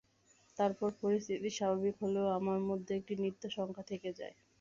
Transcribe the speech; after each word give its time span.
তারপর 0.57 0.89
পরিস্থিতি 1.01 1.49
স্বাভাবিক 1.57 1.95
হলেও 2.03 2.27
আমার 2.37 2.59
মধ্যে 2.69 2.91
একটা 2.99 3.13
নিত্য 3.23 3.43
শঙ্কা 3.55 3.83
থেকে 3.91 4.09
যায়। 4.19 4.35